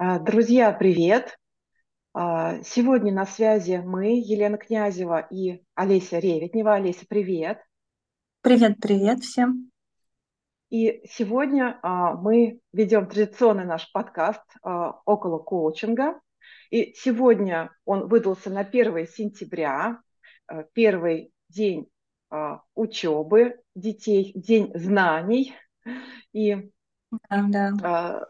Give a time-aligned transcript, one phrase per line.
[0.00, 1.36] А, Друзья, привет!
[2.14, 6.74] А, Сегодня на связи мы, Елена Князева и Олеся Реветнева.
[6.74, 7.60] Олеся, привет!
[8.40, 9.72] Привет, привет всем.
[10.70, 16.20] И сегодня а, мы ведем традиционный наш подкаст около коучинга.
[16.70, 20.00] И сегодня он выдался на 1 сентября,
[20.74, 21.88] первый день
[22.76, 25.56] учебы детей, день знаний.
[26.32, 26.70] И
[27.28, 28.28] Да, да,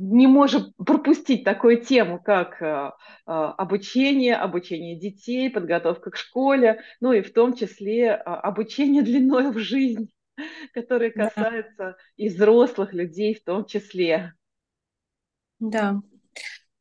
[0.00, 2.90] не можем пропустить такую тему, как э, э,
[3.26, 9.58] обучение, обучение детей, подготовка к школе, ну и в том числе э, обучение длиной в
[9.58, 10.10] жизнь,
[10.72, 14.32] которое да, касается и взрослых людей в том числе.
[15.58, 16.00] да,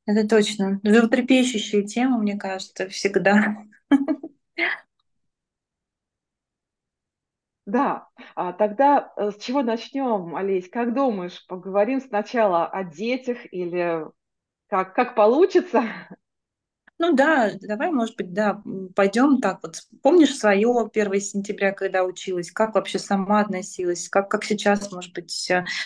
[0.05, 0.79] это точно.
[0.83, 3.57] Животрепещущая тема, мне кажется, всегда.
[7.69, 10.69] Да, а тогда э, с чего начнем, Олесь?
[10.69, 14.05] Как думаешь, поговорим сначала о детях или
[14.69, 15.83] как, как получится?
[16.97, 18.61] Ну да, давай, может быть, да,
[18.95, 19.77] пойдем так вот.
[20.03, 22.51] Помнишь свое 1 сентября, когда училась?
[22.51, 24.09] Как вообще сама относилась?
[24.09, 25.31] Как, как сейчас, может быть,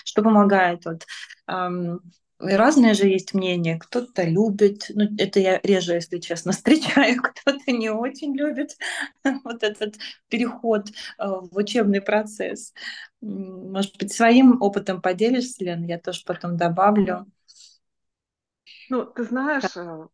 [0.06, 0.86] что помогает?
[0.86, 1.06] Вот,
[1.46, 2.00] ам,
[2.44, 3.78] разные же есть мнения.
[3.80, 8.78] Кто-то любит, ну, это я реже, если честно, встречаю, кто-то не очень любит
[9.44, 9.96] вот этот
[10.30, 10.94] переход э,
[11.26, 12.74] в учебный процесс.
[13.22, 15.84] Может быть, своим опытом поделишься, Лен?
[15.86, 17.26] Я тоже потом добавлю.
[18.90, 20.08] Ну, ты знаешь, э,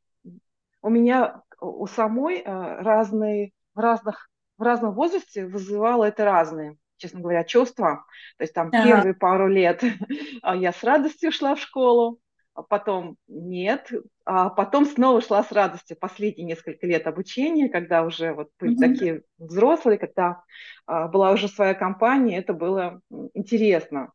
[0.81, 7.21] У меня у самой э, разные, в разных, в разном возрасте вызывало это разные, честно
[7.21, 8.05] говоря, чувства.
[8.37, 8.79] То есть там Ага.
[8.79, 9.83] первые пару лет
[10.43, 12.19] а, я с радостью шла в школу,
[12.53, 13.89] а потом нет,
[14.25, 18.75] а потом снова шла с радостью последние несколько лет обучения, когда уже вот были Мгм.
[18.75, 20.43] такие взрослые, когда
[20.85, 23.01] а, была уже своя компания, это было
[23.33, 24.11] интересно.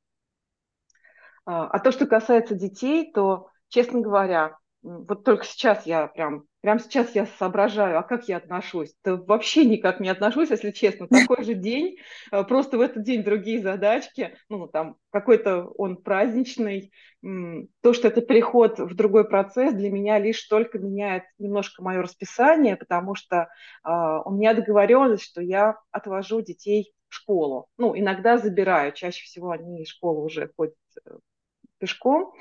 [1.47, 6.79] А а то, что касается детей, то, честно говоря, вот только сейчас я прям, прям
[6.79, 8.95] сейчас я соображаю, а как я отношусь?
[9.05, 11.07] Да вообще никак не отношусь, если честно.
[11.09, 11.99] Такой же день,
[12.33, 16.91] э, просто в этот день другие задачки, ну, там, какой-то он праздничный.
[17.83, 22.77] То, что это переход в другой процесс, для меня лишь только меняет немножко мое расписание,
[22.77, 23.49] потому что
[23.83, 27.67] а, у меня договоренность, что я отвожу детей в школу.
[27.77, 31.11] Ну, иногда забираю, чаще всего они из школы уже ходят э,
[31.79, 32.33] пешком.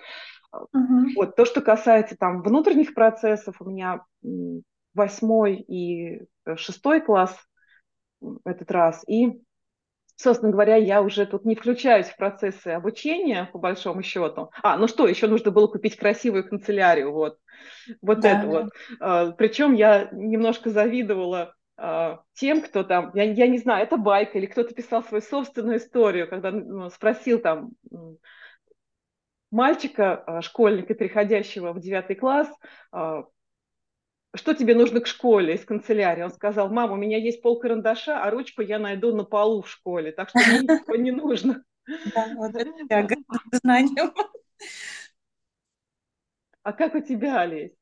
[0.73, 1.13] Мгм.
[1.15, 1.35] Вот.
[1.35, 4.03] То, что касается там внутренних процессов, у меня
[4.93, 7.35] восьмой и э, шестой класс
[8.45, 9.03] этот раз.
[9.07, 9.41] И,
[10.15, 14.49] собственно говоря, я уже тут не включаюсь в процессы обучения, по большому счету.
[14.61, 17.37] А, ну что, еще нужно было купить красивую канцелярию, вот,
[18.01, 18.47] вот Да, это да.
[18.47, 18.69] вот.
[18.99, 24.37] А, Причем я немножко завидовала а, тем, кто там, я, я не знаю, это байка,
[24.37, 27.71] или кто-то писал свою собственную историю, когда ну, спросил там
[29.53, 32.49] мальчика, а, школьника, переходящего в девятый класс,
[32.91, 33.25] а,
[34.35, 36.23] что тебе нужно к школе из канцелярии?
[36.23, 39.69] Он сказал, мам, у меня есть пол карандаша, а ручку я найду на полу в
[39.69, 41.63] школе, так что мне ничего не нужно.
[42.15, 42.71] Да, вот это
[43.63, 44.13] знаниям.
[46.63, 47.73] А как у тебя, Олесь?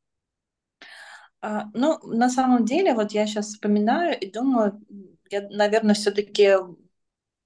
[1.39, 4.81] А, ну, на самом деле, вот я сейчас вспоминаю и думаю,
[5.29, 6.55] я, наверное, все-таки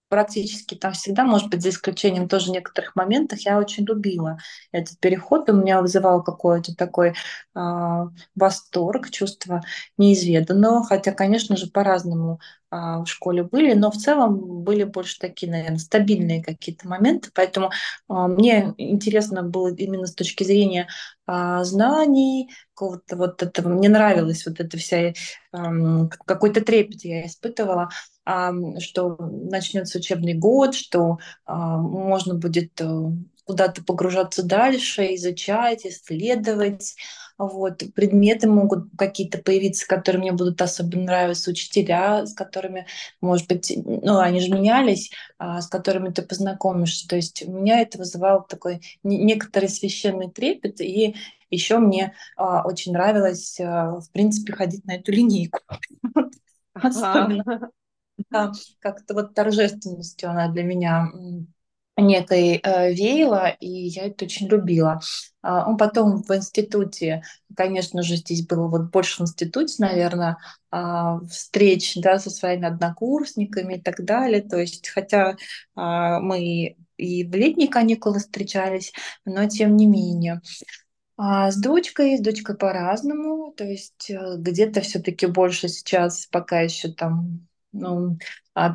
[0.10, 4.38] практически там всегда, может быть, за исключением тоже некоторых моментов, я очень любила
[4.72, 5.50] этот переход.
[5.50, 7.14] У меня вызывал какой-то такой
[7.54, 9.62] а, восторг, чувство
[9.98, 12.40] неизведанного, хотя, конечно же, по-разному
[12.72, 17.72] в школе были, но в целом были больше такие, наверное, стабильные какие-то моменты, поэтому
[18.08, 20.88] а, мне интересно было именно с точки зрения
[21.26, 25.14] а, знаний, какого-то вот этого, мне нравилась вот эта вся,
[25.52, 27.90] ам, какой-то трепет я испытывала
[28.80, 32.86] что начнется учебный год, что а, можно будет э,
[33.46, 36.96] куда-то погружаться дальше, изучать, исследовать.
[37.38, 37.84] Вот.
[37.96, 42.88] Предметы могут какие-то появиться, которые мне будут особенно нравиться, учителя, с которыми,
[43.20, 47.08] может быть, ну, они же менялись, а, с которыми ты познакомишься.
[47.10, 51.16] То есть у меня это вызывало такой не- некоторый священный трепет, и
[51.50, 55.60] еще мне а, очень нравилось, а, в принципе, ходить на эту линейку.
[56.74, 57.44] Особенно
[58.32, 61.12] да, как-то вот торжественностью она для меня
[61.98, 65.00] некой э, веяла, и я это очень любила.
[65.42, 67.24] А, ну, потом в институте,
[67.56, 70.38] конечно же, здесь было вот больше в институте, наверное,
[70.72, 74.42] а, встреч, да, со своими однокурсниками и так далее.
[74.42, 75.38] То есть, хотя
[75.76, 78.94] а, мы и в летние каникулы встречались,
[79.26, 80.42] но тем не менее.
[81.18, 86.92] А с дочкой, с дочкой по-разному, то есть э, где-то все-таки больше сейчас пока еще
[86.92, 88.18] там ну,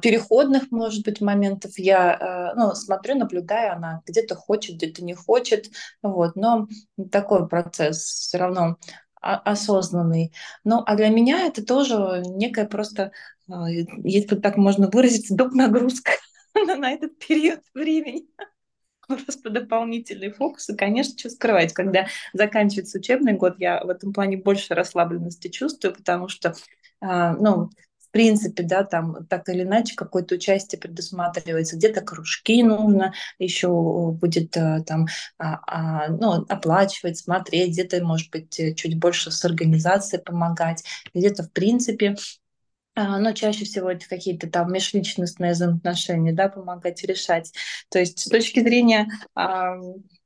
[0.02, 1.72] переходных, может быть, моментов.
[1.76, 5.70] Я ну, смотрю, наблюдаю, она где-то хочет, где-то не хочет.
[6.02, 6.36] Вот.
[6.36, 6.68] Но
[7.10, 8.76] такой процесс все равно
[9.20, 10.32] осознанный.
[10.64, 13.12] Ну, а для меня это тоже некая просто,
[14.04, 15.52] если так можно выразиться, доп.
[15.52, 16.12] нагрузка
[16.54, 18.26] на этот период времени
[19.08, 21.72] просто дополнительные фокусы, конечно, что скрывать.
[21.72, 26.54] Когда заканчивается учебный год, я в этом плане больше расслабленности чувствую, потому что,
[27.00, 27.70] а, ну,
[28.10, 31.76] в принципе, да, там так или иначе какое-то участие предусматривается.
[31.76, 33.68] Где-то кружки нужно еще
[34.12, 35.06] будет а, там
[35.38, 40.82] а, а, ну, оплачивать, смотреть, где-то, может быть, чуть больше с организацией помогать,
[41.14, 42.16] где-то, в принципе,
[42.96, 47.52] а, но чаще всего это какие-то там межличностные взаимоотношения, да, помогать решать.
[47.90, 49.76] То есть с точки зрения а,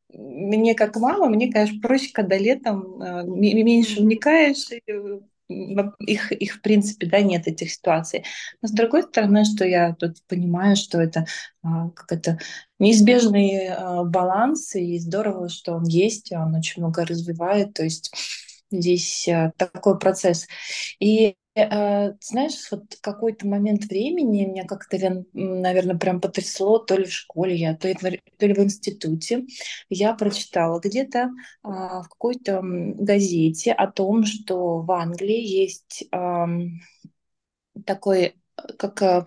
[0.08, 6.60] мне как мама, мне, конечно, проще, когда летом а, меньше вникаешь, э, их, их, в
[6.60, 8.24] принципе, да, нет этих ситуаций.
[8.62, 11.26] Но с другой стороны, что я тут понимаю, что это
[11.62, 12.38] а, как это
[12.78, 18.12] неизбежный а, баланс, и здорово, что он есть, он очень много развивает, то есть
[18.70, 20.46] здесь а, такой процесс.
[20.98, 24.96] И Э, знаешь, вот какой-то момент времени меня как-то,
[25.32, 27.94] наверное, прям потрясло, то ли в школе я, то ли,
[28.38, 29.44] то ли в институте.
[29.88, 31.30] Я прочитала где-то
[31.62, 36.08] а, в какой-то газете о том, что в Англии есть
[37.86, 38.34] такой
[38.78, 39.24] как, э,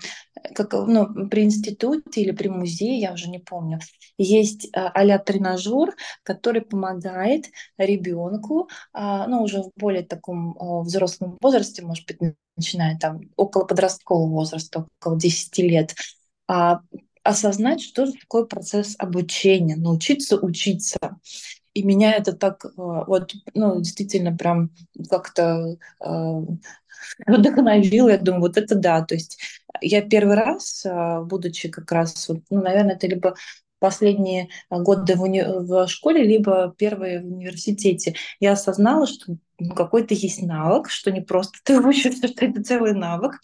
[0.55, 3.79] как ну, при институте или при музее, я уже не помню,
[4.17, 7.45] есть а тренажер, который помогает
[7.77, 14.29] ребенку, а, ну, уже в более таком взрослом возрасте, может быть, начиная там около подросткового
[14.29, 15.95] возраста, около 10 лет,
[16.47, 16.81] а,
[17.23, 20.97] осознать, что же такое процесс обучения, научиться учиться.
[21.77, 24.71] И меня это так вот, ну, действительно прям
[25.09, 25.77] как-то
[27.27, 29.03] вдохновил, я думаю, вот это да.
[29.03, 29.37] То есть
[29.81, 33.35] я первый раз, а, будучи как раз, ну, наверное, это либо
[33.79, 35.43] последние годы в, уни...
[35.43, 41.21] в школе, либо первые в университете, я осознала, что ну, какой-то есть навык, что не
[41.21, 43.39] просто ты учишься, что это целый навык.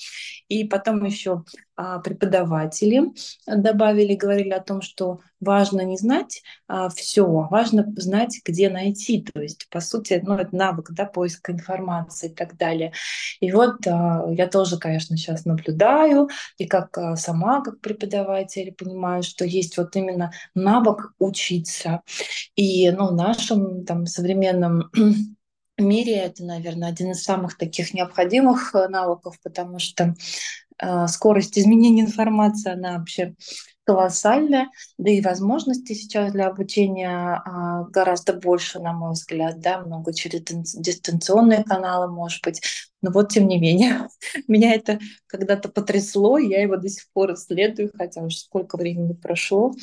[0.48, 1.44] И потом еще
[1.76, 3.12] а, преподаватели
[3.48, 9.26] добавили, говорили о том, что важно не знать а, все, важно знать, где найти.
[9.34, 12.94] То есть, по сути, ну, это навык да, поиска информации и так далее.
[13.40, 19.24] И вот а, я тоже, конечно, сейчас наблюдаю, и как а, сама, как преподаватель, понимаю,
[19.24, 22.02] что есть вот именно навык учиться.
[22.56, 24.92] И ну, в нашем там, современном
[25.84, 30.16] мире это, наверное, один из самых таких необходимых э, навыков, потому что
[30.80, 33.36] э, скорость изменения информации, она вообще
[33.86, 40.14] колоссальная, да и возможностей сейчас для обучения э, гораздо больше, на мой взгляд, да, много
[40.14, 42.62] через дистанционные каналы, может быть.
[43.02, 44.08] Но вот тем не менее,
[44.48, 49.74] меня это когда-то потрясло, я его до сих пор исследую, хотя уже сколько времени прошло.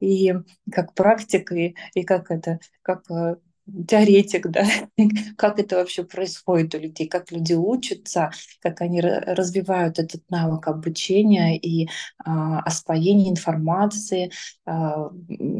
[0.00, 0.34] И
[0.70, 3.36] как практик, и, и как это, как э,
[3.88, 4.64] теоретик, да,
[5.36, 8.30] как это вообще происходит у людей, как люди учатся,
[8.60, 11.88] как они развивают этот навык обучения и
[12.24, 14.30] а, освоения информации,
[14.66, 15.10] а,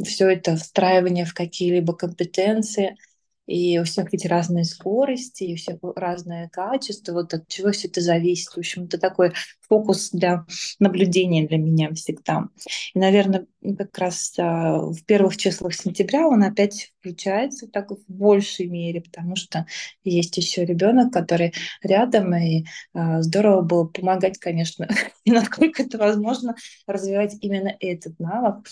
[0.04, 2.96] все это встраивание в какие-либо компетенции–
[3.46, 7.88] и у всех ведь разные скорости, и у всех разное качество, вот от чего все
[7.88, 8.52] это зависит.
[8.52, 9.32] В общем, это такой
[9.68, 10.46] фокус для
[10.78, 12.48] наблюдения для меня всегда.
[12.94, 13.46] И, наверное,
[13.76, 19.36] как раз а, в первых числах сентября он опять включается так в большей мере, потому
[19.36, 19.66] что
[20.04, 24.88] есть еще ребенок, который рядом, и а, здорово было помогать, конечно,
[25.24, 28.66] и насколько это возможно развивать именно этот навык.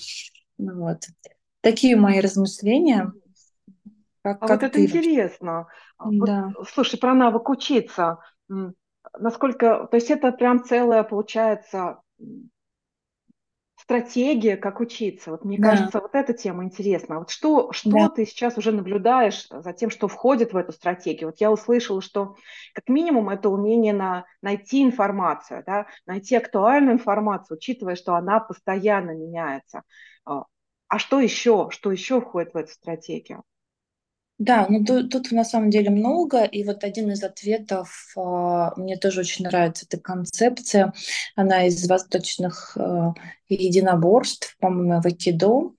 [0.58, 1.06] Ну, вот.
[1.60, 3.12] Такие мои размышления.
[4.22, 4.84] Как, а как вот это ты?
[4.84, 5.66] интересно.
[5.98, 6.52] А да.
[6.56, 8.18] Вот, слушай, про навык учиться.
[9.18, 12.00] Насколько, то есть это прям целая, получается,
[13.82, 15.32] стратегия, как учиться.
[15.32, 15.70] Вот мне да.
[15.70, 17.18] кажется, вот эта тема интересна.
[17.18, 18.08] Вот что, что да.
[18.08, 21.30] ты сейчас уже наблюдаешь за тем, что входит в эту стратегию?
[21.30, 22.36] Вот я услышала, что
[22.74, 29.10] как минимум это умение на, найти информацию, да, найти актуальную информацию, учитывая, что она постоянно
[29.10, 29.82] меняется.
[30.24, 30.44] А,
[30.86, 31.68] а что еще?
[31.70, 33.42] Что еще входит в эту стратегию?
[34.44, 38.20] Да, ну тут, тут на самом деле много, и вот один из ответов, э,
[38.76, 40.92] мне тоже очень нравится эта концепция,
[41.36, 43.12] она из восточных э,
[43.48, 45.70] единоборств, по-моему, в Акидо,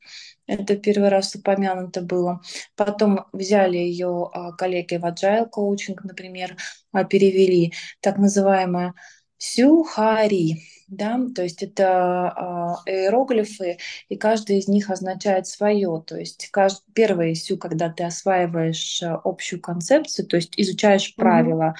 [0.47, 2.41] это первый раз упомянуто было.
[2.77, 6.55] Потом взяли ее э, коллеги в Agile Coaching, например,
[6.93, 8.93] э, перевели так называемое
[9.37, 10.63] сюхари
[10.95, 13.77] да, то есть это э, иероглифы,
[14.09, 16.83] и каждый из них означает свое, то есть кажд...
[16.93, 21.75] первое сю, когда ты осваиваешь э, общую концепцию, то есть изучаешь правила,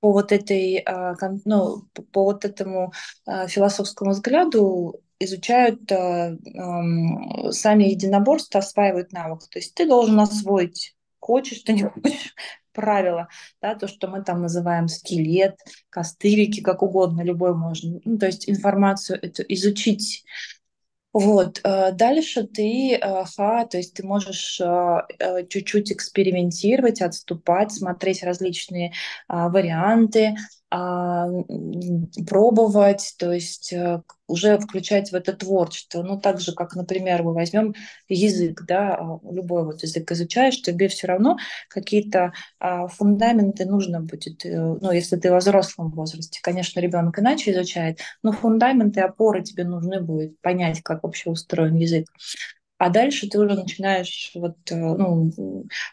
[0.00, 0.84] по вот этой,
[1.46, 2.92] ну, по вот этому
[3.24, 9.48] философскому взгляду изучают сами единоборства, осваивают навык.
[9.48, 12.34] То есть ты должен освоить, хочешь ты не хочешь,
[12.74, 13.28] правила,
[13.62, 15.56] да, то, что мы там называем скелет,
[15.88, 18.00] костылики, как угодно, любой можно.
[18.04, 20.24] Ну, то есть информацию эту изучить.
[21.14, 28.24] Вот, э, дальше ты, э, ха, то есть ты можешь э, чуть-чуть экспериментировать, отступать, смотреть
[28.24, 28.92] различные
[29.28, 30.34] варианты,
[30.76, 31.28] а,
[32.26, 36.02] пробовать, то есть э, уже включать в это творчество.
[36.02, 37.74] Ну, так же, как, например, мы возьмем
[38.08, 41.36] язык, да, а, любой вот язык изучаешь, тебе все равно
[41.68, 47.52] какие-то а, фундаменты нужно будет, э, ну, если ты в взрослом возрасте, конечно, ребенок иначе
[47.52, 52.08] изучает, но фундаменты, опоры тебе нужны будет понять, как вообще устроен язык
[52.84, 55.30] а дальше ты уже начинаешь вот, э, ну,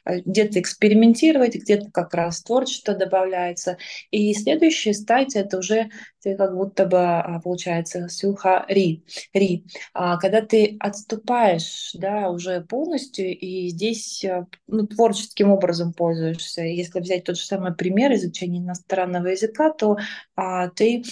[0.05, 3.77] э, где-то экспериментировать, где-то как раз творчество добавляется.
[4.11, 5.89] И следующая стадия— это уже
[6.21, 9.65] ты как будто бы, а, получается, сюха ри, ри.
[9.93, 16.63] А когда ты отступаешь, да, уже полностью, и здесь э, ну, творческим образом пользуешься.
[16.63, 19.95] Если взять тот же самый пример изучения иностранного языка, то
[20.35, 21.03] а, ты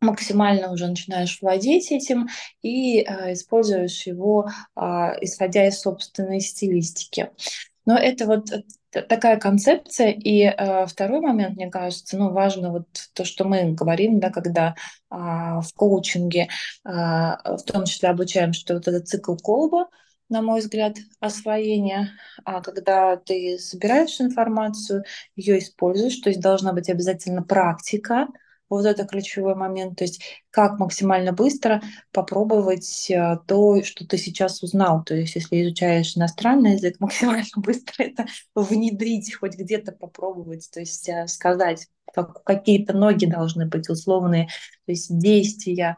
[0.00, 2.28] максимально уже начинаешь владеть этим
[2.62, 4.80] и э, используешь его, э,
[5.20, 7.30] исходя из собственной стилистики.
[7.84, 8.50] Но это вот
[8.90, 10.10] такая концепция.
[10.10, 14.74] И э, второй момент, мне кажется, ну, важно вот то, что мы говорим, да, когда
[15.10, 16.48] э, в коучинге,
[16.84, 19.88] э, в том числе обучаем, что вот этот цикл колба,
[20.28, 22.10] на мой взгляд, освоения,
[22.44, 25.04] а когда ты собираешь информацию,
[25.36, 28.28] ее используешь, то есть должна быть обязательно практика,
[28.68, 29.98] вот это ключевой момент.
[29.98, 31.82] То есть как максимально быстро
[32.12, 35.04] попробовать э, то, что ты сейчас узнал.
[35.04, 41.08] То есть если изучаешь иностранный язык, максимально быстро это внедрить, хоть где-то попробовать, то есть
[41.08, 44.46] э, сказать, как, какие-то ноги должны быть условные,
[44.86, 45.96] то есть действия,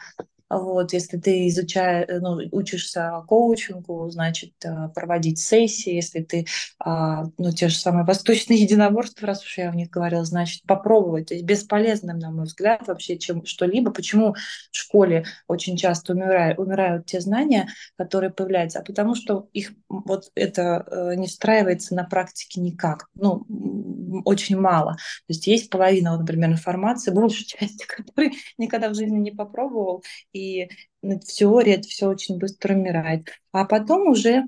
[0.50, 6.46] вот, если ты изучаешь, э, ну, учишься коучингу, значит, э, проводить сессии, если ты,
[6.80, 11.28] а, ну, те же самые восточные единоборства, раз уж я в них говорила, значит, попробовать.
[11.28, 13.92] То есть бесполезным, на мой взгляд, вообще чем что-либо.
[13.92, 18.80] Почему в школе очень часто умирают, умирают те знания, которые появляются?
[18.80, 23.06] А потому что их вот это э, не встраивается на практике никак.
[23.14, 23.46] Ну,
[24.24, 24.94] очень мало.
[24.94, 30.02] То есть есть половина, вот, например, информации, большая часть, которой никогда в жизни не попробовал,
[30.32, 30.39] и
[31.02, 33.28] в теории это все очень быстро умирает.
[33.52, 34.44] А потом уже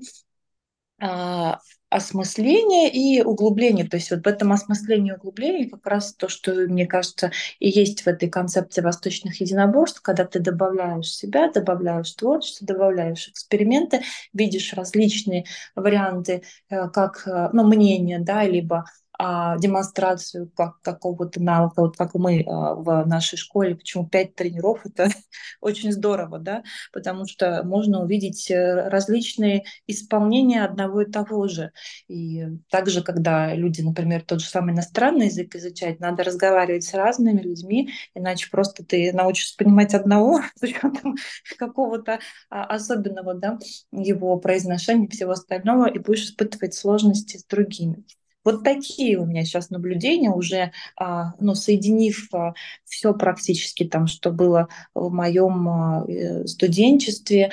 [0.99, 1.59] а,
[1.93, 3.87] осмысление и углубление.
[3.87, 7.69] То есть вот в этом осмыслении и углублении как раз то, что, мне кажется, и
[7.69, 14.01] есть в этой концепции восточных единоборств, когда ты добавляешь себя, добавляешь творчество, добавляешь эксперименты,
[14.33, 15.45] видишь различные
[15.75, 18.85] варианты, э, как э, ну, мнения, да, либо
[19.25, 24.81] а, демонстрацию как, какого-то навыка, вот как мы а, в нашей школе, почему пять тренеров,
[24.85, 25.07] это
[25.61, 31.71] очень здорово, да, потому что можно увидеть э, различные исполнения одного и того же.
[32.09, 37.39] И также, когда люди, например, тот же самый иностранный язык изучать, надо разговаривать с разными
[37.39, 41.15] людьми, иначе просто ты научишься понимать одного с учетом
[41.57, 43.57] какого-то а, особенного, да,
[43.93, 48.03] его произношения, всего остального, и будешь испытывать сложности с другими.
[48.43, 54.31] Вот такие у меня сейчас наблюдения, уже а, ну, соединив а, все практически там, что
[54.31, 57.51] было в моем а, э, студенчестве,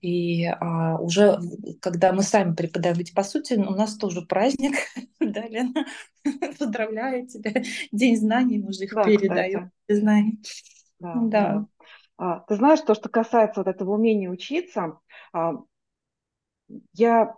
[0.00, 1.38] и а, уже
[1.80, 4.74] когда мы сами преподаем, ведь по сути у нас тоже праздник,
[5.20, 5.86] да, Лена?
[6.58, 10.40] Поздравляю тебя, День знаний, мы же их да, передаем, знаний.
[10.98, 11.66] Да, да.
[12.18, 12.44] да.
[12.48, 14.98] Ты знаешь, то, что касается вот этого умения учиться,
[16.92, 17.34] я,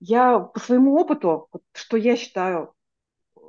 [0.00, 2.74] я по своему опыту, что я считаю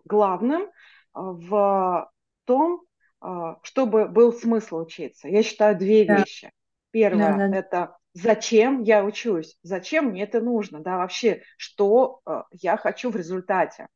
[0.06, 0.70] главным
[1.14, 2.12] а, в
[2.46, 2.82] том,
[3.22, 5.28] а, чтобы был смысл учиться.
[5.28, 6.18] Я считаю две да.
[6.18, 6.52] вещи.
[6.92, 7.58] Первое да, да.
[7.58, 13.16] это зачем я учусь, зачем мне это нужно, да, вообще, что а, я хочу в
[13.16, 13.88] результате.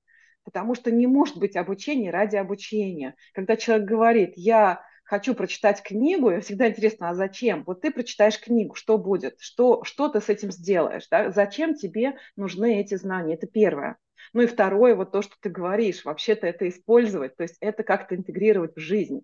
[0.43, 3.15] Потому что не может быть обучение ради обучения.
[3.33, 7.63] Когда человек говорит, я хочу прочитать книгу, и всегда интересно, а зачем?
[7.63, 9.39] Вот ты прочитаешь книгу, что будет?
[9.39, 11.07] Что, что ты с этим сделаешь?
[11.09, 11.31] Да?
[11.31, 13.35] Зачем тебе нужны эти знания?
[13.35, 13.97] Это первое.
[14.33, 18.15] Ну и второе, вот то, что ты говоришь, вообще-то это использовать, то есть это как-то
[18.15, 19.21] интегрировать в жизнь.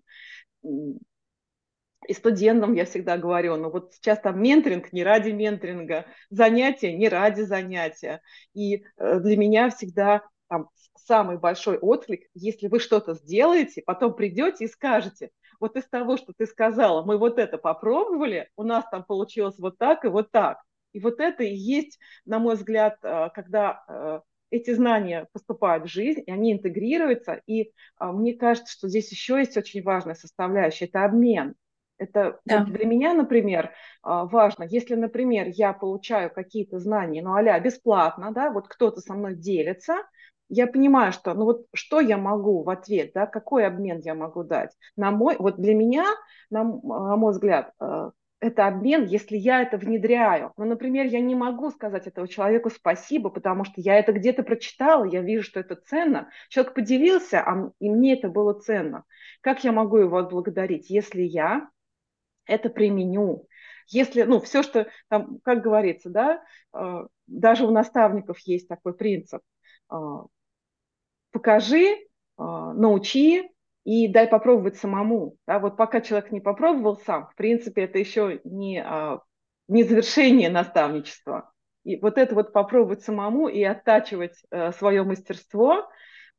[0.62, 7.08] И студентам я всегда говорю, ну вот сейчас там менторинг не ради менторинга, занятия не
[7.10, 8.22] ради занятия.
[8.54, 14.64] И э, для меня всегда там самый большой отклик, если вы что-то сделаете, потом придете
[14.64, 15.30] и скажете,
[15.64, 19.78] вот из того, что ты сказала, мы вот это попробовали, у нас там получилось вот
[19.78, 20.58] так и вот так.
[20.92, 25.88] И вот это и есть, на мой взгляд, э, когда э, эти знания поступают в
[25.88, 27.40] жизнь, и они интегрируются.
[27.46, 31.54] И а, мне кажется, что здесь еще есть очень важная составляющая– это обмен.
[31.96, 32.60] Это да.
[32.60, 38.32] вот для меня, например, а, важно, если, например, я получаю какие-то знания, ну, а бесплатно,
[38.32, 40.02] да, вот кто-то со мной делится,
[40.48, 44.44] я понимаю, что, ну вот что я могу в ответ, да, какой обмен я могу
[44.44, 44.70] дать.
[44.96, 46.04] На мой, вот для меня,
[46.50, 48.10] на, на мой взгляд, э,
[48.40, 50.52] это обмен, если я это внедряю.
[50.58, 55.04] Ну, например, я не могу сказать этому человеку спасибо, потому что я это где-то прочитала,
[55.04, 56.28] я вижу, что это ценно.
[56.50, 59.04] Человек поделился, а, и мне это было ценно.
[59.40, 61.68] Как я могу его отблагодарить, если я
[62.46, 63.48] это применю?
[63.88, 66.42] Если, ну, все, что там, как говорится, да,
[66.74, 69.40] э, даже у наставников есть такой принцип.
[69.94, 70.24] Э,
[71.32, 71.96] покажи,
[72.36, 73.48] научи,
[73.84, 75.36] и дай попробовать самому.
[75.46, 79.20] Да, вот пока человек не попробовал сам, в принципе, это еще не, а,
[79.68, 81.52] не завершение наставничества.
[81.84, 85.86] И вот это вот попробовать самому и оттачивать э, свое мастерство,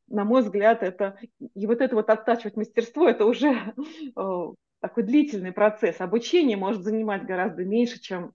[0.07, 1.19] на мой взгляд, это
[1.53, 3.73] и вот это вот оттачивать мастерство, это уже
[4.79, 6.01] такой длительный процесс.
[6.01, 8.33] Обучение может занимать гораздо меньше, чем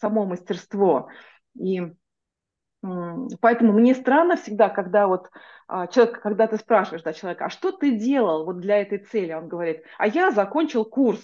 [0.00, 1.08] само мастерство.
[1.54, 1.80] И
[2.82, 5.28] Поэтому мне странно всегда, когда вот
[5.68, 9.32] а, человек, когда ты спрашиваешь да, человека, а что ты делал вот для этой цели,
[9.32, 11.20] он говорит, а я закончил курс,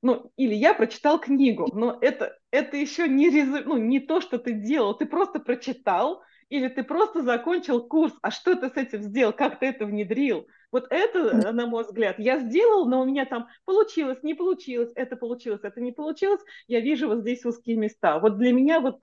[0.00, 3.58] ну, или я прочитал книгу, но это, это еще не, резу...
[3.64, 8.30] ну, не то, что ты делал, ты просто прочитал, или ты просто закончил курс, а
[8.30, 10.46] что ты с этим сделал, как ты это внедрил?
[10.74, 15.14] Вот это, на мой взгляд, я сделал, но у меня там получилось, не получилось, это
[15.14, 18.18] получилось, это не получилось, я вижу вот здесь узкие места.
[18.18, 19.00] Вот для меня вот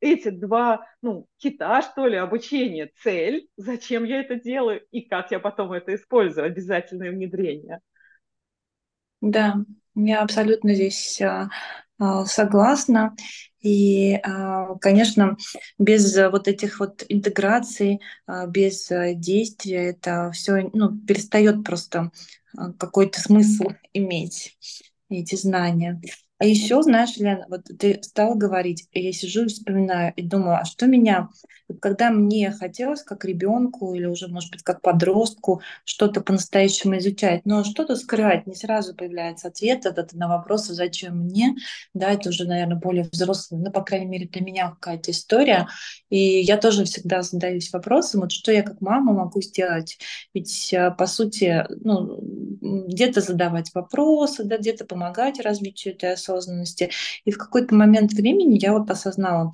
[0.00, 5.40] эти два, ну, кита, что ли, обучение, цель, зачем я это делаю и как я
[5.40, 7.80] потом это использую, обязательное внедрение.
[9.22, 9.56] Да,
[9.94, 11.48] я абсолютно здесь а,
[12.26, 13.14] согласна.
[13.60, 15.36] И, а, конечно,
[15.78, 22.10] без вот этих вот интеграций, а, без действия это все ну, перестает просто
[22.78, 24.56] какой-то смысл иметь
[25.08, 26.00] эти знания.
[26.38, 30.64] А еще, знаешь, Лена, вот ты стала говорить, я сижу и вспоминаю, и думаю, а
[30.64, 31.28] что меня,
[31.80, 37.62] когда мне хотелось как ребенку или уже, может быть, как подростку что-то по-настоящему изучать, но
[37.62, 41.54] что-то скрывать, не сразу появляется ответ этот на вопрос, зачем мне,
[41.94, 45.68] да, это уже, наверное, более взрослый, ну, по крайней мере, для меня какая-то история,
[46.10, 49.98] и я тоже всегда задаюсь вопросом, вот что я как мама могу сделать,
[50.34, 52.20] ведь, э, по сути, ну,
[52.64, 56.90] где-то задавать вопросы, да, где-то помогать развитию этой осознанности.
[57.24, 59.52] И в какой-то момент времени я вот осознала,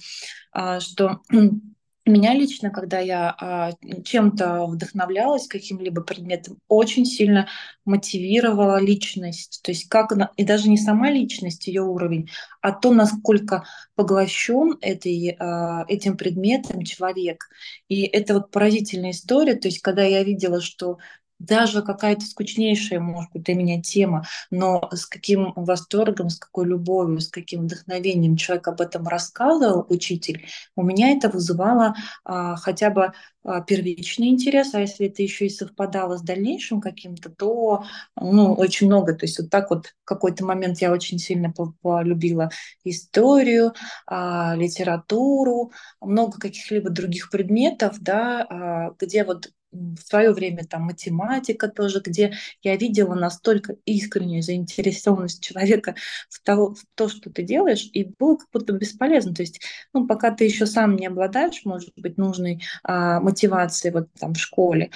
[0.52, 1.20] а, что
[2.06, 3.72] меня лично, когда я а,
[4.04, 7.48] чем-то вдохновлялась, каким-либо предметом, очень сильно
[7.84, 9.60] мотивировала личность.
[9.62, 13.64] То есть как она, и даже не сама личность, ее уровень, а то, насколько
[13.96, 17.48] поглощен этой, а, этим предметом человек.
[17.88, 19.54] И это вот поразительная история.
[19.54, 20.98] То есть когда я видела, что
[21.40, 27.20] даже какая-то скучнейшая, может быть, для меня тема, но с каким восторгом, с какой любовью,
[27.20, 33.12] с каким вдохновением человек об этом рассказывал, учитель, у меня это вызывало а, хотя бы
[33.42, 37.84] а, первичный интерес, а если это еще и совпадало с дальнейшим каким-то, то
[38.16, 39.14] ну, очень много.
[39.14, 42.50] То есть вот так вот в какой-то момент я очень сильно полюбила
[42.84, 43.72] историю,
[44.06, 45.72] а, литературу,
[46.02, 52.32] много каких-либо других предметов, да, а, где вот в свое время там математика тоже, где
[52.62, 55.94] я видела настолько искреннюю заинтересованность человека
[56.28, 59.34] в, того, в то, что ты делаешь, и было как будто бесполезно.
[59.34, 59.60] То есть,
[59.92, 64.38] ну, пока ты еще сам не обладаешь, может быть, нужной а, мотивацией вот там в
[64.38, 64.90] школе,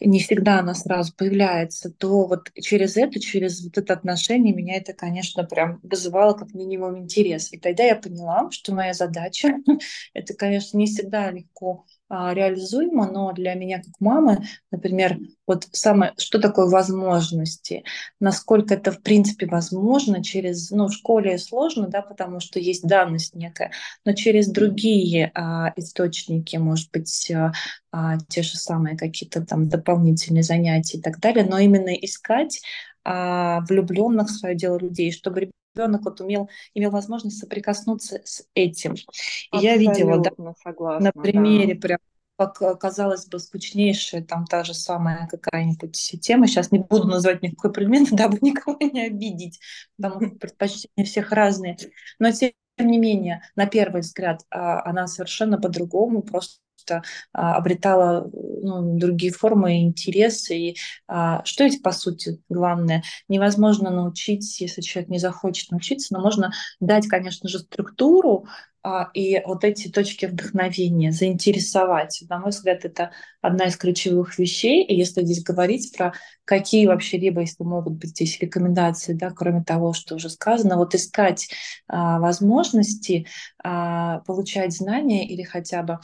[0.00, 4.94] не всегда она сразу появляется, то вот через это, через вот это отношение меня это,
[4.94, 7.52] конечно, прям вызывало как минимум интерес.
[7.52, 9.56] И тогда я поняла, что моя задача,
[10.14, 16.40] это, конечно, не всегда легко реализуемо, но для меня как мамы, например, вот самое, что
[16.40, 17.84] такое возможности,
[18.18, 23.34] насколько это в принципе возможно через, ну, в школе сложно, да, потому что есть данность
[23.34, 23.70] некая,
[24.04, 27.52] но через другие а, источники, может быть, а,
[27.92, 32.60] а, те же самые какие-то там дополнительные занятия и так далее, но именно искать
[33.04, 38.94] а, влюбленных в свое дело людей, чтобы ребенок вот умел, имел возможность соприкоснуться с этим.
[38.94, 40.30] И я видела, да,
[40.62, 41.80] согласна, на примере да.
[41.80, 41.98] прям
[42.38, 46.46] как казалось бы, скучнейшая, там та же самая какая-нибудь тема.
[46.46, 49.60] Сейчас не буду называть никакой предмет, дабы никого не обидеть,
[49.96, 51.76] потому что предпочтения всех разные.
[52.18, 57.02] Но тем не менее, на первый взгляд, а, она совершенно по-другому, просто
[57.32, 58.30] а, обретала
[58.62, 60.56] ну, другие формы интересы.
[60.56, 60.76] И
[61.08, 63.02] а, что ведь, по сути, главное?
[63.28, 68.46] Невозможно научить, если человек не захочет научиться, но можно дать, конечно же, структуру
[68.82, 72.22] а, и вот эти точки вдохновения, заинтересовать.
[72.28, 73.10] На мой взгляд, это
[73.42, 74.84] одна из ключевых вещей.
[74.84, 79.62] И если здесь говорить про какие вообще, либо если могут быть здесь рекомендации, да, кроме
[79.62, 81.48] того, что уже сказано, вот искать
[81.88, 83.26] а, возможности
[83.62, 85.98] а, получать знания или хотя бы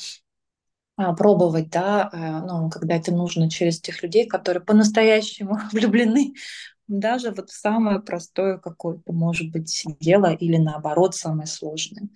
[0.97, 6.35] пробовать, да, э, ну, когда это нужно через тех людей, которые по-настоящему влюблены
[6.89, 12.09] даже вот в самое простое какое-то, может быть, дело или наоборот самое сложное.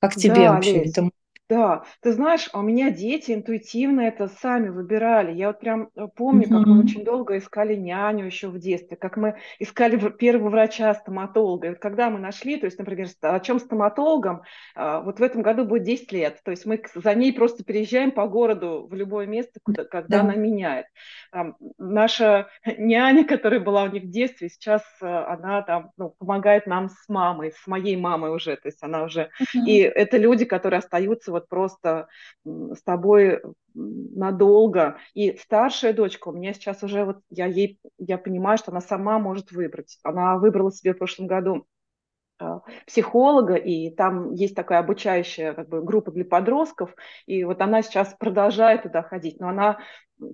[0.00, 1.10] Как тебе Да, вообще Лесь, это?
[1.48, 1.84] Да.
[2.02, 5.32] Ты знаешь, а у меня дети интуитивно это сами выбирали.
[5.32, 9.16] Я вот прям э, помню, как мы очень долго искали няню еще в детстве, как
[9.16, 11.68] мы искали в- первого врача-стоматолога.
[11.68, 14.42] И вот когда мы нашли, то есть, например, о чем стоматологом,
[14.74, 16.40] а, вот в этом году будет 10 лет.
[16.44, 20.18] То есть мы к- за ней просто переезжаем по городу в любое место, куда, когда
[20.18, 20.86] Да, она меняет.
[21.30, 26.66] Там, наша няня, которая была у них в детстве, сейчас э, она там ну, помогает
[26.66, 28.56] нам с мамой, с моей мамой уже.
[28.56, 29.30] То есть она уже
[29.64, 29.80] и Мгм.
[29.80, 32.08] это люди, которые остаются вот просто
[32.46, 33.42] с тобой
[33.74, 34.96] надолго.
[35.14, 39.18] И старшая дочка у меня сейчас уже вот я ей я понимаю, что она сама
[39.18, 39.98] может выбрать.
[40.02, 41.66] Она выбрала себе в прошлом году
[42.38, 46.94] а, психолога, и там есть такая обучающая как бы, группа для подростков,
[47.26, 49.78] и вот она сейчас продолжает туда ходить, но она,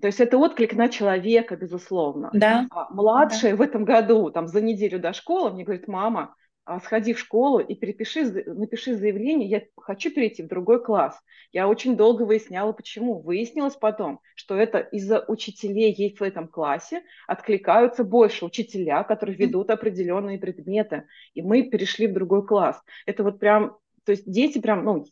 [0.00, 2.30] то есть это отклик на человека, безусловно.
[2.32, 2.88] да, А да.
[2.90, 6.34] младшая в этом году, там за неделю до школы, мне говорит, мама,
[6.83, 11.18] сходи в школу и перепиши, напиши заявление, я хочу перейти в другой класс.
[11.53, 13.20] Я очень долго выясняла, почему.
[13.20, 19.70] Выяснилось потом, что это из-за учителей есть в этом классе, откликаются больше учителя, которые ведут
[19.70, 22.81] определенные предметы и мы перешли в другой класс.
[23.07, 25.04] Это вот прям, то есть дети прям, ну,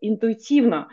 [0.00, 0.88] интуитивно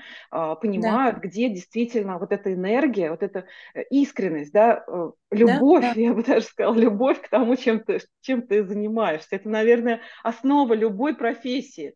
[0.75, 5.11] Да, понимают, где действительно вот эта энергия, вот эта э, искренность, да, э,
[5.43, 9.35] да, любовь, да, я бы даже сказала, любовь к тому, чем ты, чем ты занимаешься.
[9.35, 11.95] Это, наверное, основа любой профессии.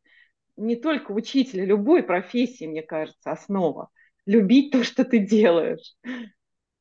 [0.57, 3.89] Не только учителя, любой профессии, мне кажется, основа.
[4.25, 5.95] Любить то, что ты делаешь.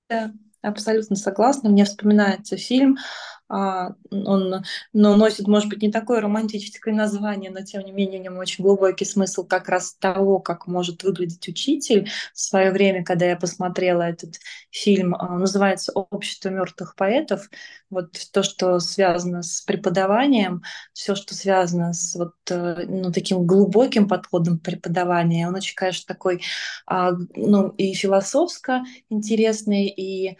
[0.09, 0.33] да.
[0.63, 1.71] Абсолютно согласна.
[1.71, 7.83] Мне вспоминается фильм А, Он но носит, может быть, не такое романтическое название, но тем
[7.83, 12.09] не менее в нем очень глубокий смысл как раз того, как может выглядеть учитель.
[12.33, 14.37] В свое время, когда я посмотрела этот
[14.71, 17.51] фильм, а, называется «Общество мертвых поэтов»,
[17.91, 20.63] вот то, что связано с преподаванием,
[20.95, 26.43] все, что связано с вот э, ну, таким глубоким подходом преподавания, он очень, конечно, такой
[26.87, 30.39] а, ну, и философско интересный, и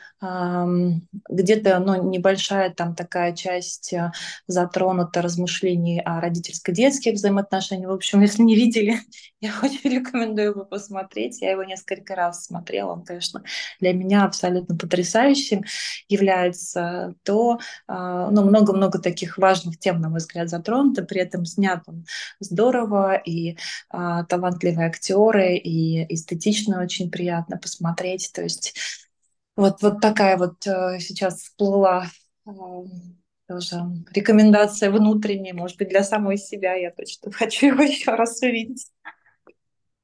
[1.29, 4.13] где-то ну, небольшая там такая часть э,
[4.47, 7.91] затронута размышлений о родительско-детских взаимоотношениях.
[7.91, 9.01] В общем, если не видели,
[9.41, 11.43] я очень рекомендую его посмотреть.
[11.43, 12.93] Я его несколько раз смотрела.
[12.93, 13.43] Он, конечно,
[13.81, 15.65] для меня абсолютно потрясающим
[16.09, 17.15] является.
[17.25, 21.03] То а, ну, много-много таких важных тем, на мой взгляд, затронуто.
[21.03, 22.05] При этом снят он
[22.39, 23.57] здорово, и
[23.91, 28.31] а, талантливые актеры, и эстетично очень приятно посмотреть.
[28.33, 28.75] То есть
[29.57, 32.22] вот, вот такая вот э, сейчас всплыла э,
[33.47, 33.77] тоже
[34.13, 36.75] рекомендация внутренняя, может быть, для самой себя.
[36.75, 38.89] Я точно хочу его еще раз увидеть.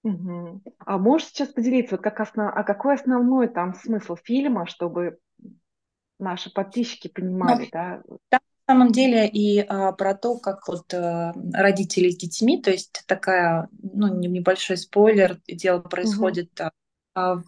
[0.04, 0.62] Мгм.
[0.78, 2.52] А можешь сейчас поделиться, вот как основ...
[2.54, 5.18] а какой основной там смысл фильма, чтобы
[6.18, 8.02] наши подписчики Ну, понимали, да?
[8.28, 12.70] там на самом деле и а, про то, как вот а, родители с детьми, то
[12.70, 16.72] есть такая, ну, не- небольшой спойлер, дело происходит а,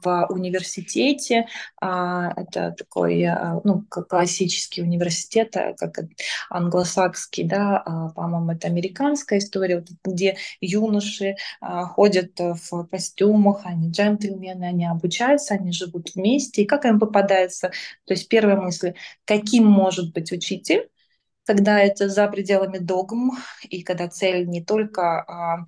[0.02, 1.46] в университете,
[1.80, 6.00] а, это такой, а, ну, классический университет, а, как
[6.48, 14.64] англосакский, да, а, по-моему, это американская история, где юноши а, ходят в костюмах, они джентльмены,
[14.64, 17.70] они обучаются, они живут вместе, и как им попадается,
[18.04, 20.88] то есть первая мысль, каким может быть учитель,
[21.44, 23.32] когда это за пределами догм,
[23.68, 25.66] и когда цель не только а,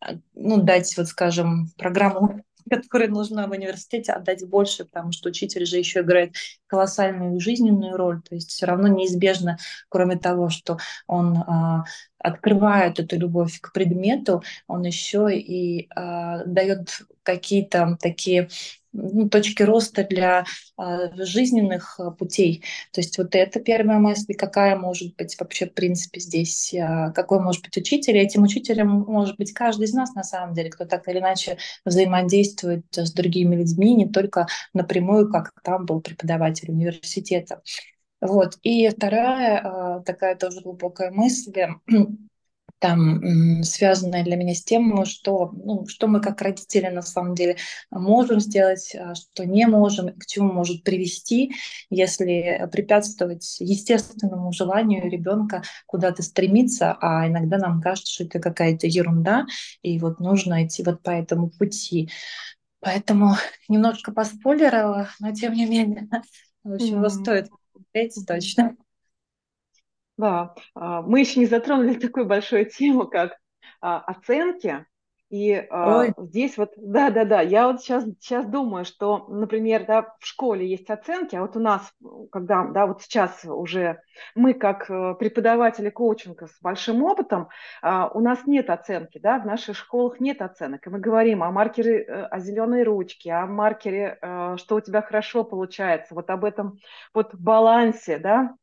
[0.00, 5.66] а, ну, дать, вот скажем, программу, которая нужна в университете, отдать больше, потому что учитель
[5.66, 6.34] же еще играет
[6.66, 8.22] колоссальную жизненную роль.
[8.22, 11.84] То есть все равно неизбежно, кроме того, что он а,
[12.18, 18.48] открывает эту любовь к предмету, он еще и а, дает какие-то такие
[18.92, 20.44] ну, точки роста для
[20.76, 22.62] а, жизненных а, путей.
[22.92, 27.40] То есть вот это первая мысль, какая может быть вообще в принципе здесь, а, какой
[27.40, 28.16] может быть учитель.
[28.16, 31.58] И этим учителем может быть каждый из нас на самом деле, кто так или иначе
[31.84, 37.62] взаимодействует с другими людьми, не только напрямую, как там был преподаватель университета.
[38.20, 38.58] Вот.
[38.62, 41.52] И вторая а, такая тоже глубокая мысль,
[42.82, 47.56] там связанное для меня с тем, что, ну, что мы как родители на самом деле
[47.92, 51.54] можем сделать, а что не можем, к чему может привести,
[51.90, 59.46] если препятствовать естественному желанию ребенка куда-то стремиться, а иногда нам кажется, что это какая-то ерунда,
[59.82, 62.10] и вот нужно идти вот по этому пути.
[62.80, 63.36] Поэтому
[63.68, 66.08] немножко поспойлерила, но тем не менее,
[66.64, 68.76] в общем, его стоит смотреть точно.
[70.22, 73.36] Да, а, мы еще не затронули такую большую тему, как
[73.80, 74.86] а, оценки.
[75.30, 80.14] И а, здесь вот, да, да, да, я вот сейчас, сейчас думаю, что, например, да,
[80.20, 81.90] в школе есть оценки, а вот у нас,
[82.30, 84.02] когда, да, вот сейчас уже
[84.34, 87.48] мы как э, преподаватели коучинга с большим опытом,
[87.82, 92.02] у нас нет оценки, да, в наших школах нет оценок, и мы говорим о маркере,
[92.02, 96.78] э, о зеленой ручке, о маркере, э, что у тебя хорошо получается, вот об этом
[97.14, 98.54] вот балансе, да,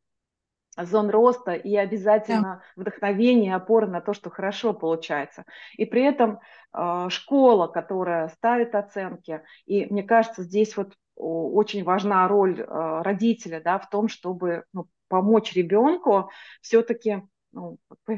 [0.78, 2.82] зон роста и обязательно да.
[2.82, 5.46] вдохновение, опора на то, что хорошо получается.
[5.78, 6.40] И при этом
[6.74, 13.62] э, школа, которая ставит оценки, и мне кажется, здесь вот очень важна роль э, родителя
[13.62, 16.30] да, в том, чтобы ну, помочь ребенку
[16.62, 17.78] все-таки ну,
[18.08, 18.14] э,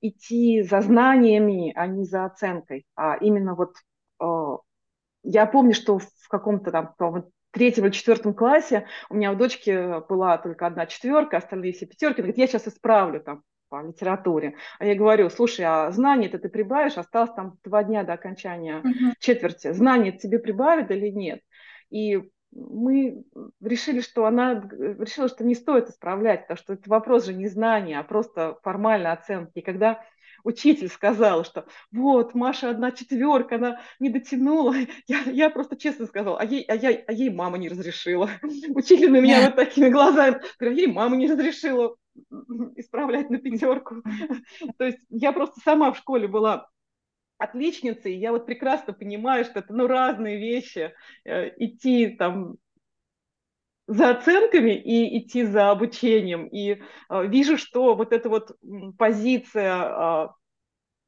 [0.00, 2.86] идти за знаниями, а не за оценкой.
[2.96, 3.74] А именно вот
[5.24, 6.94] я помню, что в каком-то там
[7.54, 12.20] третьем или четвертом классе у меня у дочки была только одна четверка, остальные все пятерки.
[12.20, 14.56] Она говорит, я сейчас исправлю там по литературе.
[14.78, 16.98] А я говорю, слушай, а знания-то ты прибавишь?
[16.98, 19.12] Осталось там два дня до окончания uh-huh.
[19.20, 19.72] четверти.
[19.72, 21.40] Знания тебе прибавят или нет?
[21.90, 22.20] И
[22.52, 23.24] мы
[23.60, 27.98] решили, что она решила, что не стоит исправлять, потому что это вопрос же не знания,
[27.98, 29.58] а просто формальной оценки.
[29.58, 30.04] И когда
[30.44, 34.74] учитель сказал, что вот, Маша одна четверка, она не дотянула.
[35.08, 38.30] Я, я просто честно сказала, а ей, а, я, а ей мама не разрешила.
[38.68, 41.96] Учитель на меня вот такими глазами, говорю, ей мама не разрешила
[42.76, 44.02] исправлять на пятерку.
[44.78, 46.68] То есть я просто сама в школе была
[47.38, 50.92] отличницей, и я вот прекрасно понимаю, что это ну, разные вещи.
[51.24, 52.56] Э, идти там
[53.86, 56.46] за оценками и идти за обучением.
[56.46, 58.56] И э, вижу, что вот эта вот
[58.98, 60.28] позиция,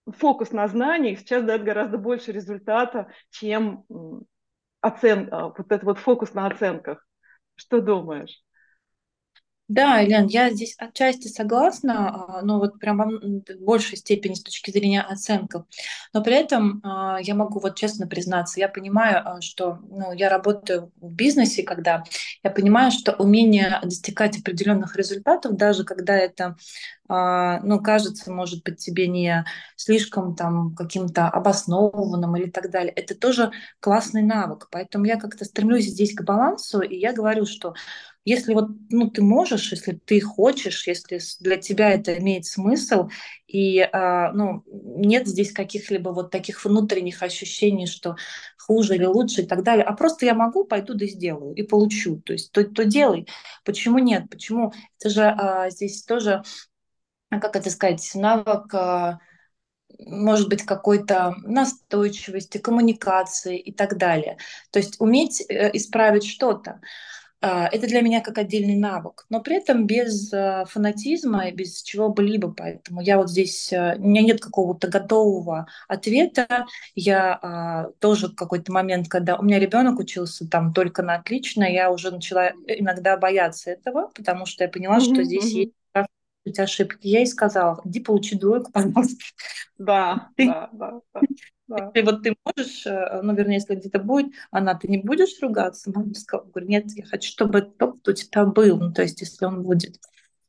[0.07, 3.85] э, фокус на знаниях сейчас дает гораздо больше результата, чем
[4.81, 7.07] оцен, э, вот этот вот фокус на оценках.
[7.57, 8.46] Что думаешь?
[9.69, 14.71] Да, Елена, я здесь отчасти согласна, а, но вот прям в большей степени с точки
[14.71, 15.67] зрения оценок.
[16.13, 20.29] Но при этом а, я могу вот честно признаться, я понимаю, а, что ну, я
[20.29, 22.05] работаю в бизнесе, когда
[22.45, 26.57] я понимаю, что умение достигать определенных результатов, даже когда это
[27.09, 29.45] ну, кажется, может быть, тебе не
[29.77, 32.93] слишком там каким-то обоснованным или так далее.
[32.93, 34.67] Это тоже классный навык.
[34.73, 37.75] Поэтому я как-то стремлюсь здесь к балансу, и я говорю, что
[38.27, 43.09] если вот ну, ты можешь, если ты хочешь, если для тебя это имеет смысл,
[43.47, 48.17] и а, ну, нет здесь каких-либо вот таких внутренних ощущений, что
[48.59, 52.21] хуже или лучше и так далее, а просто я могу, пойду да сделаю и получу.
[52.21, 53.29] То есть то, то делай.
[53.65, 54.29] Почему нет?
[54.29, 54.73] Почему?
[54.99, 56.43] Это же а, здесь тоже,
[57.31, 58.75] как это сказать, навык...
[58.75, 59.21] А,
[59.99, 64.37] может быть, какой-то настойчивости, коммуникации и так далее.
[64.71, 66.81] То есть уметь э, исправить что-то.
[67.43, 71.83] А, это для меня как отдельный навык, но при этом без а, фанатизма и без
[71.83, 72.53] чего бы либо.
[72.53, 76.67] Поэтому я вот здесь, а, у меня нет какого-то готового ответа.
[76.95, 81.91] Я тоже в какой-то момент, когда у меня ребенок учился там только на отлично, я
[81.91, 87.07] уже начала иногда бояться этого, потому что я поняла, mm-hmm, что здесь есть ошибки.
[87.07, 89.25] Я ей сказала, иди получи двойку, пожалуйста.
[89.79, 91.01] Да, да, да,
[91.69, 91.91] да.
[91.95, 95.91] Если вот ты можешь, э, ну, вернее, если где-то будет, она, ты не будешь ругаться?
[95.95, 99.45] Мама сказала, говорю, нет, я хочу, чтобы этот у тебя был, ну, то есть, если
[99.45, 99.99] он будет.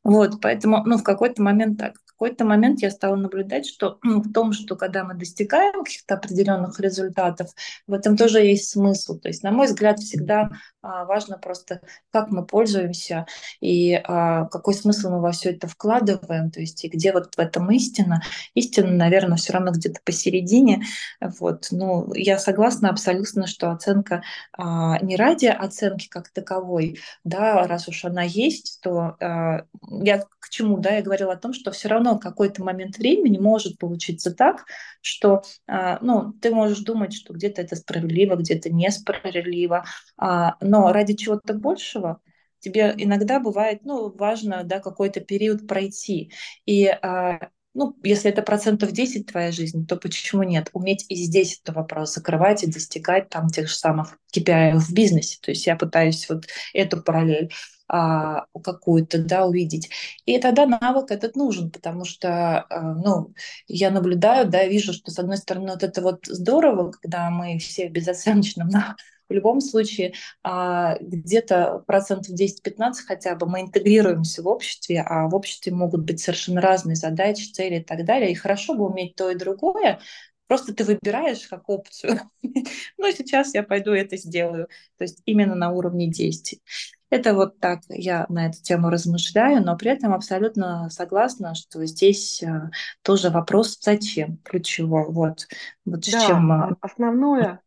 [0.04, 4.52] Вот, поэтому, ну, в какой-то момент так какой-то момент я стала наблюдать, что в том,
[4.52, 7.50] что когда мы достигаем каких-то определенных результатов,
[7.86, 9.18] в этом тоже есть смысл.
[9.18, 10.50] То есть, на мой взгляд, всегда
[10.82, 13.26] а, важно просто, как мы пользуемся
[13.60, 17.38] и а, какой смысл мы во все это вкладываем, то есть и где вот в
[17.38, 18.22] этом истина.
[18.54, 20.82] Истина, наверное, все равно где-то посередине.
[21.20, 21.68] Вот.
[21.70, 24.22] Ну, я согласна абсолютно, что оценка
[24.56, 30.78] а, не ради оценки как таковой, да, раз уж она есть, то я к чему,
[30.78, 34.64] да, я говорила о том, что все равно равно какой-то момент времени может получиться так,
[35.00, 39.84] что а, ну, ты можешь думать, что где-то это справедливо, где-то несправедливо,
[40.16, 42.20] а, но ради чего-то большего
[42.60, 46.32] тебе иногда бывает ну, важно да, какой-то период пройти.
[46.66, 50.68] И а, ну, если это процентов 10 твоя жизнь, то почему нет?
[50.72, 55.38] Уметь и здесь этот вопрос закрывать и достигать там тех же самых KPI в бизнесе.
[55.40, 57.52] То есть я пытаюсь вот эту параллель
[57.88, 59.90] а, какую-то, да, увидеть.
[60.26, 63.34] И тогда навык этот нужен, потому что, а, ну,
[63.66, 67.88] я наблюдаю, да, вижу, что, с одной стороны, вот это вот здорово, когда мы все
[67.88, 68.68] в безоценочном
[69.28, 75.34] в любом случае а, где-то процентов 10-15 хотя бы мы интегрируемся в обществе, а в
[75.34, 78.32] обществе могут быть совершенно разные задачи, цели и так далее.
[78.32, 80.00] И хорошо бы уметь то и другое,
[80.48, 82.20] Просто ты выбираешь как опцию.
[82.42, 84.68] ну, сейчас я пойду это сделаю.
[84.96, 86.62] То есть именно на уровне действий.
[87.10, 92.42] Это вот так я на эту тему размышляю, но при этом абсолютно согласна, что здесь
[92.42, 92.70] э,
[93.02, 95.06] тоже вопрос «зачем?» ключевой.
[95.10, 95.46] Вот,
[95.86, 96.52] вот да, с чем...
[96.52, 97.62] А, основное,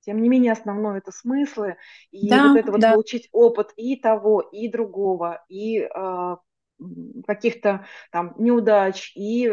[0.00, 1.76] тем не менее, основное это смыслы,
[2.10, 2.92] и да, вот это вот да.
[2.92, 5.86] получить опыт и того, и другого, и
[7.26, 9.48] каких-то там неудач, и,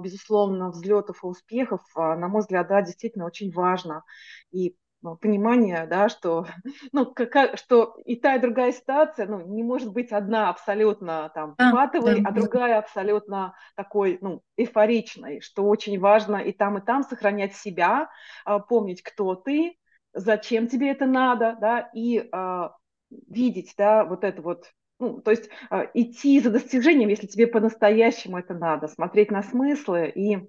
[0.00, 4.02] безусловно, взлетов и успехов, на мой взгляд, да, действительно очень важно.
[4.50, 6.46] И понимание, да, что,
[6.92, 11.54] ну, как, что и та, и другая ситуация, ну, не может быть одна абсолютно там
[11.56, 17.02] патовой, да, а другая абсолютно такой, ну, эйфоричной, что очень важно и там, и там
[17.02, 18.08] сохранять себя,
[18.68, 19.76] помнить, кто ты,
[20.12, 22.68] зачем тебе это надо, да, и э,
[23.28, 28.38] видеть, да, вот это вот, ну, то есть э, идти за достижением, если тебе по-настоящему
[28.38, 30.48] это надо, смотреть на смыслы и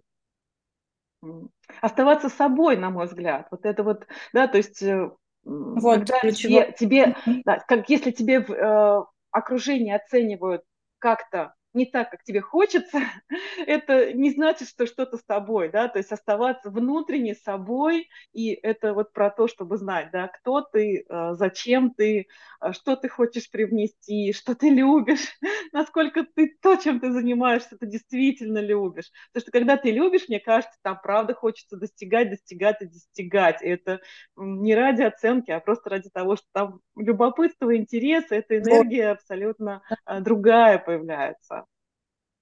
[1.82, 3.48] оставаться собой, на мой взгляд.
[3.52, 5.10] Вот это вот, да, то есть э,
[5.44, 9.02] вот, когда тебе, тебе да, как если тебе э,
[9.32, 10.64] окружение оценивают
[11.00, 13.00] как-то не так, как тебе хочется,
[13.68, 18.94] это не значит, что что-то с тобой, да, то есть оставаться внутренне собой, и это
[18.94, 22.28] вот про то, чтобы знать, да, кто ты, э, зачем ты,
[22.62, 25.38] э, что ты хочешь привнести, что ты любишь,
[25.74, 29.12] насколько ты то, чем ты занимаешься, ты действительно любишь.
[29.32, 33.62] Потому что когда ты любишь, мне кажется, там правда хочется достигать, достигать и достигать.
[33.62, 34.00] И это
[34.36, 40.20] не ради оценки, а просто ради того, что там любопытство, интерес, эта энергия абсолютно э,
[40.22, 41.59] другая появляется.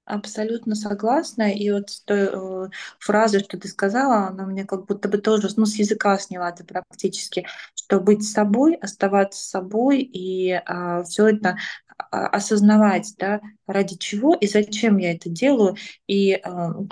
[0.08, 1.52] Абсолютно согласна.
[1.52, 5.50] И вот с той э, фразой, что ты сказала, она мне как будто бы тоже
[5.58, 11.28] ну, с языка сняла это практически, что быть собой, оставаться собой и э, а, все
[11.28, 11.58] это
[11.98, 15.76] осознавать, да, ради чего и зачем я это делаю,
[16.08, 16.40] и э,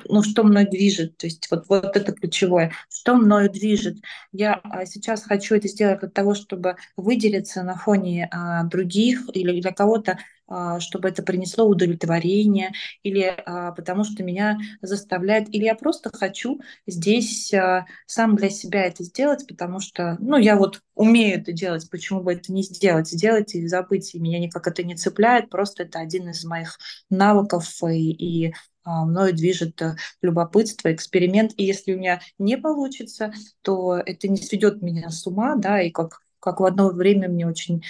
[0.05, 1.17] ну, что мной движет.
[1.17, 2.71] То есть вот, вот это ключевое.
[2.89, 3.97] Что мною движет?
[4.31, 8.29] Я сейчас хочу это сделать для того, чтобы выделиться на фоне
[8.69, 15.53] других или для кого-то а, чтобы это принесло удовлетворение, или а, потому что меня заставляет,
[15.53, 20.55] или я просто хочу здесь а, сам для себя это сделать, потому что, ну, я
[20.55, 24.67] вот умею это делать, почему бы это не сделать, сделать и забыть, и меня никак
[24.67, 26.77] это не цепляет, просто это один из моих
[27.09, 28.53] навыков, и, и
[28.85, 31.53] мною движет э, любопытство, эксперимент.
[31.57, 35.89] И если у меня не получится, то это не сведет меня с ума, да, и
[35.89, 37.83] как как в одно время мне очень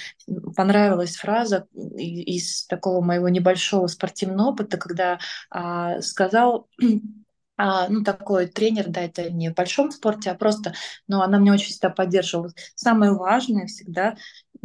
[0.55, 6.69] понравилась фраза из такого моего небольшого спортивного опыта, когда а, сказал
[7.57, 10.73] а, ну, такой тренер, да, это не в большом спорте, а просто,
[11.05, 12.53] но она меня очень всегда поддерживала.
[12.75, 14.15] Самое важное всегда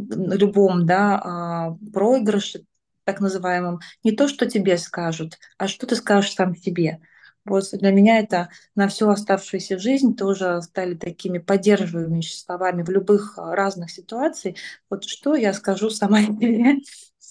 [0.09, 2.65] любом, да, а, проигрыше,
[3.03, 6.99] так называемом, не то, что тебе скажут, а что ты скажешь сам себе.
[7.43, 13.37] Вот для меня это на всю оставшуюся жизнь тоже стали такими поддерживающими словами в любых
[13.37, 14.57] а, разных ситуациях.
[14.89, 16.81] Вот что я скажу сама себе,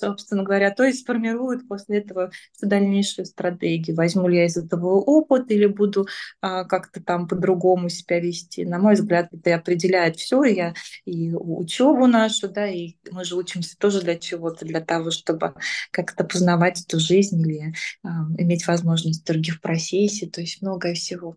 [0.01, 2.31] собственно говоря, то есть сформирует после этого
[2.63, 3.97] дальнейшую стратегию.
[3.97, 6.07] Возьму ли я из этого опыт или буду
[6.41, 8.65] а, как-то там по-другому себя вести.
[8.65, 10.43] На мой взгляд, это определяет все.
[10.45, 15.11] И я и учебу нашу, да, и мы же учимся тоже для чего-то, для того,
[15.11, 15.55] чтобы
[15.91, 18.09] как-то познавать эту жизнь или а,
[18.39, 21.37] иметь возможность других профессий, то есть многое всего.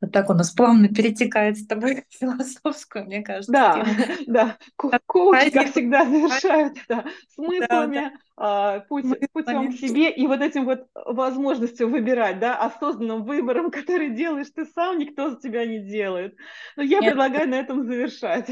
[0.00, 3.52] Вот так у нас плавно перетекает с тобой философскую, мне кажется.
[3.52, 4.14] Да, тему.
[4.26, 4.58] да.
[4.76, 8.80] Коучи, как всегда, завершают да, смыслами, да, да.
[8.88, 14.48] путь, путем к себе и вот этим вот возможностью выбирать, да, осознанным выбором, который делаешь
[14.54, 16.36] ты сам, никто за тебя не делает.
[16.76, 17.10] Но я Нет.
[17.10, 18.50] предлагаю на этом завершать.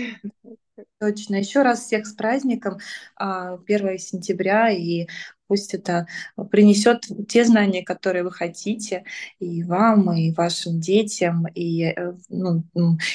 [1.01, 1.37] Точно.
[1.37, 2.79] Еще раз всех с праздником
[3.17, 5.07] 1 а, сентября и
[5.49, 6.07] Пусть это
[6.51, 9.05] принесет те знания, которые вы хотите,
[9.39, 11.47] и вам, и вашим детям.
[11.55, 12.65] И э, ну,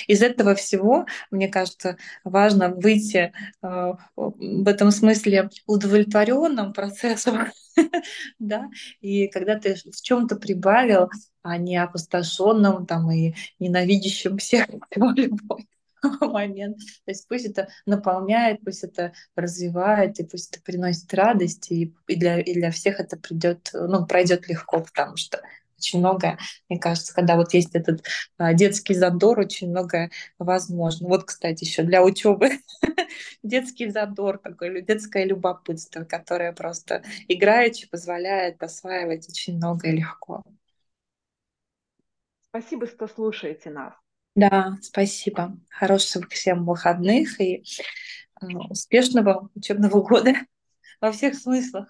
[0.07, 7.47] из этого всего, мне кажется, важно выйти э, в этом смысле удовлетворенным процессом,
[8.39, 8.69] да,
[9.01, 11.09] и когда ты в чем-то прибавил,
[11.43, 15.65] а не опустошенным там и ненавидящим всех любовь.
[16.21, 16.77] момент.
[16.77, 22.39] То есть пусть это наполняет, пусть это развивает, и пусть это приносит радость, и, для,
[22.39, 25.41] и для всех это придет, ну, пройдет легко, потому что
[25.77, 26.37] очень многое,
[26.69, 28.05] мне кажется, когда вот есть этот
[28.37, 31.07] а, детский задор, очень многое возможно.
[31.07, 32.51] Вот, кстати, еще для учебы
[33.43, 40.43] детский задор, такое детское любопытство, которое просто играючи позволяет осваивать очень многое легко.
[42.49, 43.93] Спасибо, что слушаете нас.
[44.35, 45.57] Да, спасибо.
[45.69, 47.63] Хороших всем выходных и
[48.41, 50.33] э, успешного учебного года
[51.01, 51.89] во всех смыслах.